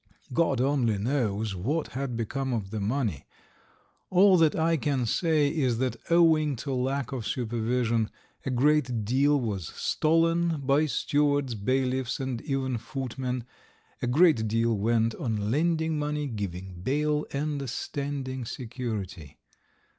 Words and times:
God 0.33 0.59
only 0.59 0.97
knows 0.97 1.53
what 1.55 1.89
had 1.89 2.17
become 2.17 2.53
of 2.53 2.71
the 2.71 2.79
money. 2.79 3.27
All 4.09 4.35
that 4.39 4.55
I 4.55 4.75
can 4.75 5.05
say 5.05 5.47
is 5.55 5.77
that 5.77 5.95
owing 6.09 6.55
to 6.55 6.73
lack 6.73 7.11
of 7.11 7.23
supervision 7.27 8.09
a 8.43 8.49
great 8.49 9.05
deal 9.05 9.39
was 9.39 9.67
stolen 9.75 10.59
by 10.61 10.87
stewards, 10.87 11.53
bailiffs, 11.53 12.19
and 12.19 12.41
even 12.41 12.79
footmen; 12.79 13.43
a 14.01 14.07
great 14.07 14.47
deal 14.47 14.75
went 14.75 15.13
on 15.13 15.51
lending 15.51 15.99
money, 15.99 16.25
giving 16.25 16.81
bail, 16.81 17.27
and 17.31 17.69
standing 17.69 18.43
security. 18.43 19.37